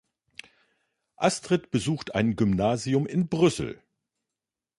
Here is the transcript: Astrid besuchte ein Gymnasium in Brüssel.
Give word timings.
Astrid 1.17 1.69
besuchte 1.69 2.15
ein 2.15 2.35
Gymnasium 2.35 3.05
in 3.05 3.27
Brüssel. 3.29 3.83